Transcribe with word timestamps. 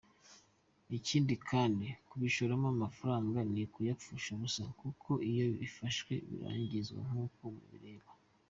Ikindi 0.97 1.33
kandi, 1.49 1.87
kubishoramo 2.09 2.67
amafaranga 2.75 3.37
ni 3.51 3.61
ukuyapfusha 3.67 4.27
ubusa 4.33 4.63
kuko 4.81 5.09
iyo 5.29 5.45
bifashwe 5.59 6.13
birangizwa 6.29 6.99
nk’uko 7.09 7.41
mubireba. 7.55 8.09